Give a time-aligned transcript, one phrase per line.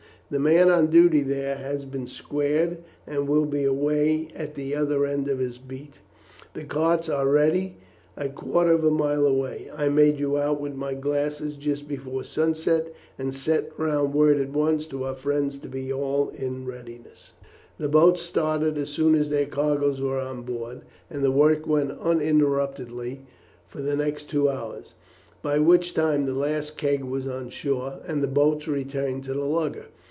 [0.31, 5.05] The man on duty here has been squared, and will be away at the other
[5.05, 5.95] end of his beat.
[6.53, 7.75] The carts are ready,
[8.15, 9.69] a quarter of a mile away.
[9.75, 14.51] I made you out with my glass just before sunset, and sent round word at
[14.51, 17.33] once to our friends to be in readiness."
[17.77, 21.91] The boats started as soon as their cargoes were on board, and the work went
[21.91, 23.19] on uninterruptedly
[23.67, 24.93] for the next two hours,
[25.41, 29.43] by which time the last keg was on shore, and the boats returned to the
[29.43, 29.87] lugger.